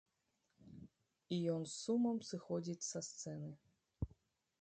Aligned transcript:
І 1.37 1.37
ён 1.55 1.61
з 1.71 1.77
сумам 1.83 2.17
сыходзіць 2.31 2.87
са 2.91 2.99
сцэны. 3.09 3.51